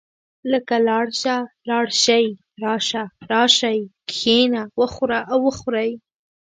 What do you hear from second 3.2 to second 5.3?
راشئ، کښېنه، وخوره